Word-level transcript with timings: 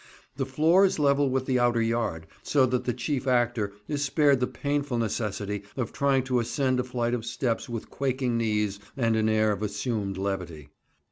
The 0.35 0.47
floor 0.47 0.83
is 0.83 0.97
level 0.97 1.29
with 1.29 1.45
the 1.45 1.59
outer 1.59 1.79
yard, 1.79 2.25
so 2.41 2.65
that 2.65 2.85
the 2.85 2.91
chief 2.93 3.27
actor 3.27 3.71
is 3.87 4.03
spared 4.03 4.39
the 4.39 4.47
painful 4.47 4.97
necessity 4.97 5.61
of 5.77 5.91
trying 5.93 6.23
to 6.23 6.39
ascend 6.39 6.79
a 6.79 6.83
flight 6.83 7.13
of 7.13 7.23
steps 7.23 7.69
with 7.69 7.91
quaking 7.91 8.35
knees 8.35 8.79
and 8.97 9.15
an 9.15 9.29
air 9.29 9.51
of 9.51 9.61
assumed 9.61 10.17
levity. 10.17 10.69